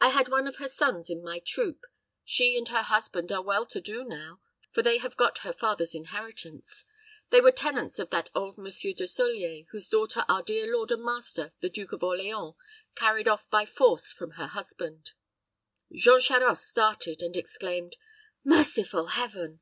[0.00, 1.84] I had one of her sons in my troop.
[2.24, 4.40] She and her husband are well to do now,
[4.72, 6.84] for they have got her father's inheritance.
[7.30, 11.04] They were tenants of that old Monsieur de Solier whose daughter our dear lord and
[11.04, 12.56] master, the Duke of Orleans,
[12.96, 15.12] carried off by force from her husband."
[15.92, 17.94] Jean Charost started, and exclaimed,
[18.42, 19.60] "Merciful Heaven!"